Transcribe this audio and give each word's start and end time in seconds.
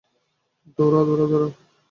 দৌড়াও, 0.77 1.03
দৌড়াও, 1.07 1.27
দৌড়াও! 1.31 1.49